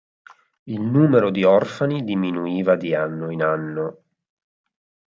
Il 0.63 0.81
numero 0.81 1.29
di 1.29 1.43
orfani 1.43 2.03
diminuiva 2.03 2.75
di 2.75 2.95
anno 2.95 3.29
in 3.29 3.43
anno. 3.43 4.03